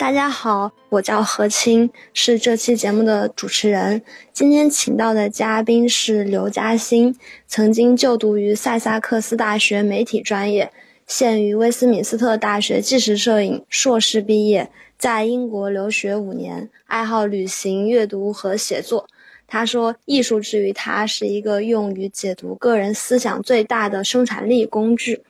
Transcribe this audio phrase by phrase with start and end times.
[0.00, 4.00] 大家好，我叫何青，是这期节目的主持人。
[4.32, 7.14] 今天请到的嘉宾是刘嘉欣，
[7.46, 10.72] 曾经就读于塞萨克斯大学媒体专业，
[11.06, 19.06] 现于威斯敏斯特大学纪实摄影硕士毕业，在英国留学五年，爱好旅行、阅读和写作。
[19.46, 25.22] 他说，艺术之于他是一个用于解读个人思想最大的生产力工具。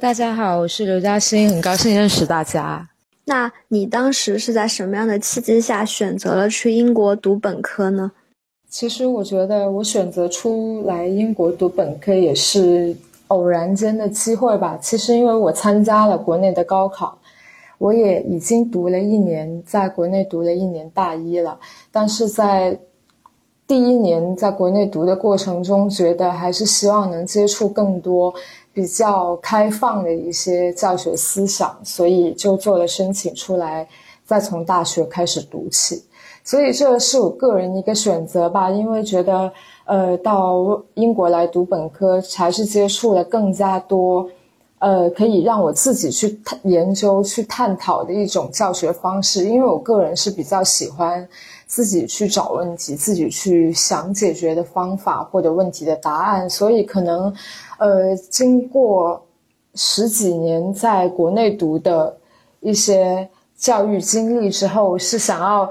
[0.00, 2.91] 大家好，我是刘嘉欣，很高兴认识大家。
[3.24, 8.12] 那你当时是在什么样的契机下选择了去英国读本科呢？
[8.68, 12.96] 其实我觉得我选择出来英国读本科也是
[13.28, 14.78] 偶然间的机会吧。
[14.80, 17.18] 其实因为我参加了国内的高考，
[17.78, 21.58] 我也已经读了一年，在国内读了一年大一了。
[21.90, 22.78] 但是在
[23.72, 28.30] 第一年在国内读的过程中，觉得还是希望能接触更多。
[28.74, 33.88] 比较开放的一些教学思想，所以就做了申请出来，
[34.26, 36.04] 再从大学开始读起。
[36.44, 39.50] 所以这是我个人一个选择吧，因为觉得，
[39.86, 44.28] 呃，到英国来读本科，还是接触了更加多，
[44.80, 49.46] 呃，可以让我自己去研究、去探讨的一种教学方式。
[49.46, 51.26] 因为我个人是比较喜欢
[51.72, 57.34] 自己去找问题、自己去想解决的方法或者问题的答案，所以可能。
[57.78, 59.26] 呃，经过
[59.74, 62.14] 十几年在国内读的
[62.60, 65.68] 一些教育经历之后，是想要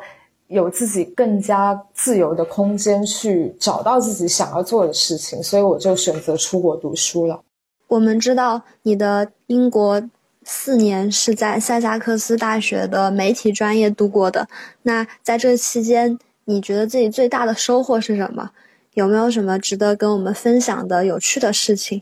[0.47, 7.39] 有自己更加自由的空间去找到自己想要做的事情，所以我就选择出国读书了。
[7.87, 10.01] 我们知道你的英国
[10.43, 14.47] 四年是在塞萨克斯大学的媒体专业度过的，
[14.83, 18.51] 那在这期间，你觉得自己最大的收获是什么？
[18.95, 22.01] 有没有什么值得跟我们分享的有趣的事情？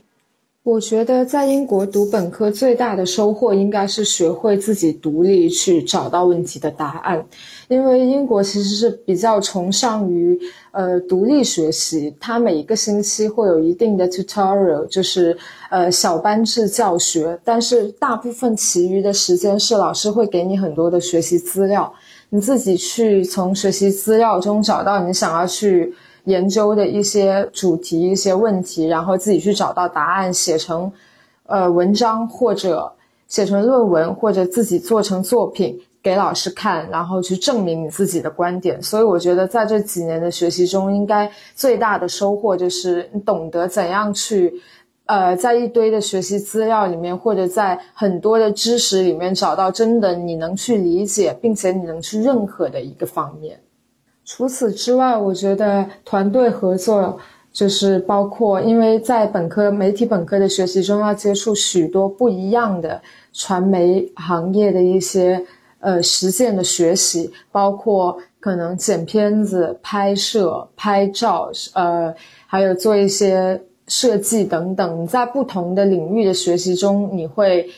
[0.62, 7.24] 我觉得在英国读本科最大的收获应该是学会自己独立去找到问题的答案，
[7.68, 10.38] 因为英国其实是比较崇尚于
[10.70, 15.34] 呃独立学习，它每一个星期会有一定的 tutorial，就是
[15.70, 21.90] 呃小班制教学，但是大部分其余的时间是老师会给你很多的学习资料，
[22.28, 25.94] 你自己去从学习资料中找到你想要去。
[26.30, 30.90] 研究的一些主题、一些问题，然后自己去找到答案，写成，
[31.46, 32.90] 呃，文章或者
[33.26, 38.82] 写成论文，或者自己做成作品给老师看，然后去证明你自己的观点。
[38.82, 44.52] 所以我觉得在这几年的学习中，应该最大的收获就是你懂得怎样去，
[45.06, 53.60] 呃，在一堆的学习资料里面，或者在很多的知识里面找到真的你能去理解，并且你能去认可的一个方面。
[54.32, 57.18] 除此之外，我觉得团队合作
[57.52, 63.02] 就是包括，因为在本科媒体本科的学习中，要接触许多不一样的
[63.32, 65.44] 传媒行业的一些
[65.80, 72.14] 呃实践的学习，包括可能剪片子、拍摄、拍照，呃，
[72.46, 75.02] 还有做一些设计等等。
[75.02, 77.68] 你在不同的领域的学习中，你会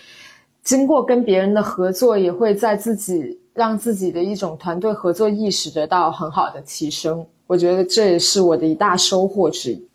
[0.63, 3.39] 经过跟别人的合作，也会在自己。
[3.55, 9.89] 让自己的一种团队合作意识得到很好的提升，我觉得这也是我的一大收获之一。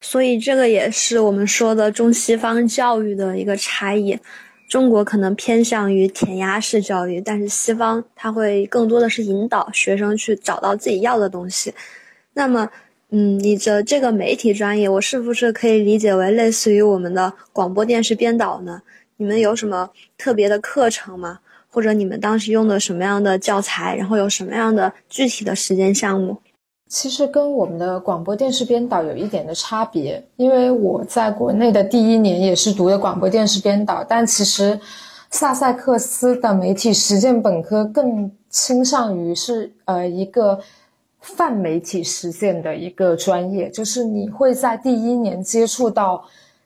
[0.00, 4.18] 所以，这个也是我们说的中西方教育的一个差异。
[4.68, 11.72] 中国可能偏向于填鸭式教育，但是西方它会更多的是引导学生去找到自己要的东西。
[12.34, 12.68] 那么，
[13.10, 18.82] 嗯，你的这个媒体专业，我是不是可以理解为类似于我们的广播电视编导呢？
[19.18, 21.38] 你们有什么特别的课程吗？
[21.76, 26.34] 或者你们当时用的什么样的教材，然后有什么样的具体的实践项目？
[26.88, 34.80] 其实跟我们的广播电视编导有一点的差别，因为我在国内的第一年也是读的广播电视编导，但其实
[35.30, 40.58] 萨塞克斯的媒体实践本科更倾向于是呃一个
[41.20, 46.24] 泛媒体实践的一个专业，就是你会在第一年接触到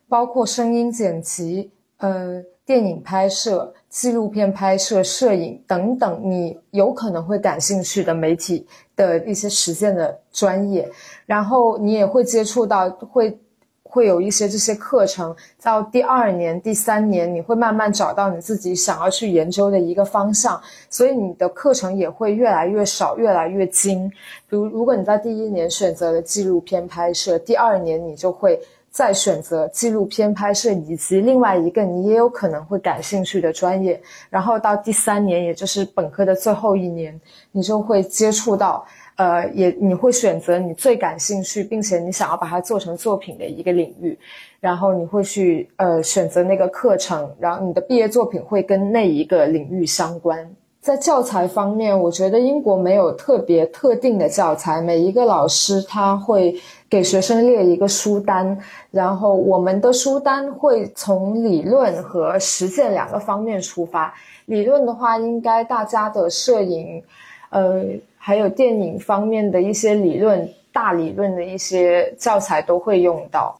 [0.08, 2.40] 包括声音剪辑，呃。
[2.70, 8.64] 电影拍摄、纪录片拍摄、摄影等等，你有可能会感兴趣的媒体
[8.94, 10.88] 的一些实践的专业，
[11.26, 13.36] 然后你也会接触到，会
[13.82, 15.34] 会有一些这些课程。
[15.60, 24.08] 到第二年、第三年，你会慢慢找到你自己想要去研究的一个方向，所以你的课程也会越来越少、越来越精。
[24.48, 28.60] 比如，如果你在第一年选择了纪录片拍摄，第二年你就会。
[28.90, 37.18] 再选择纪录片拍摄，以及另外一个你也有可能会感兴趣的专业，然后到第三年，也就是本科的最后一年，
[37.52, 38.84] 你就会接触到，
[39.14, 44.18] 呃，也你会选择你最感兴趣，并且你想要把它做成作品的一个领域，
[44.58, 50.50] 然后你会去呃选择那个课程，然后你的毕业作品会跟那一个领域相关。
[50.80, 58.58] 在教材方面，我觉得英国没有特别特定的教材，每一个老师他会给学生列一个书单，
[58.90, 64.14] 然后我们的书单会从理论和实践两个方面出发。
[64.46, 67.02] 理论的话，应该大家的摄影，
[67.50, 67.84] 呃，
[68.16, 73.54] 还有电影方面的一些理论、大理论的一些教材都会用到。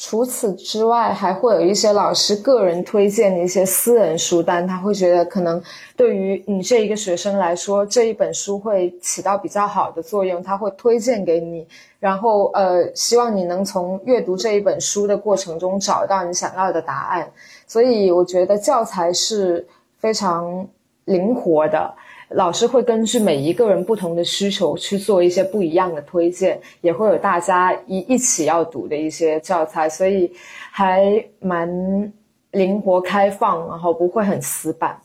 [0.00, 5.60] 除此之外，还会有一些老师个人推荐的一些私人书单，他会觉得可能
[5.96, 11.66] 对于你这一个学生来说，这一本书会起到比较好的作用，他会推荐给你，
[11.98, 17.28] 然后呃，希望你能从阅读这一本书的过程中找到你想要的答案。
[17.66, 19.66] 所以我觉得教材是
[19.98, 20.64] 非常
[21.06, 21.92] 灵活的。
[22.30, 30.30] 老师会根据每一个人不同的需求去做一些不一样的推荐，也会有大家一一起要读的一些教材，所以
[30.70, 32.12] 还蛮
[32.50, 34.98] 灵活开放，然后不会很死板。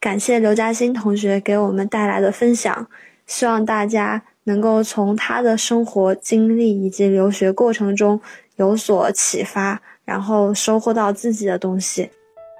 [0.00, 2.86] 感谢刘嘉欣同学给我们带来的分享，
[3.26, 8.20] 希望大家能够从他的生活经历以及留学过程中
[8.56, 12.10] 有所启发，然后收获到自己的东西。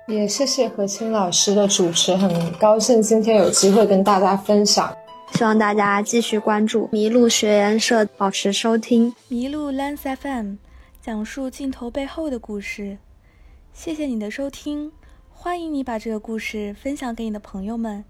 [0.06, 4.94] 也谢谢何清老师的主持，很高兴今天有机会跟大家分享。
[5.32, 10.56] 希望大家继续关注麋鹿学研社，保持收听麋鹿 Lens FM，
[11.00, 12.98] 讲述镜头背后的故事。
[13.72, 14.92] 谢谢你的收听，
[15.32, 18.04] 欢迎你把这个故事分享给你的朋友们，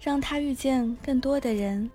[0.00, 1.90] 让他遇见更多的人。